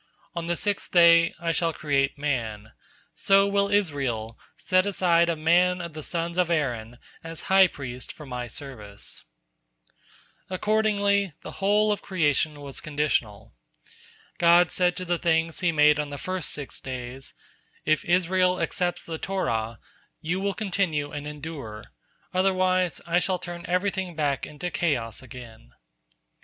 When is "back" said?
24.15-24.47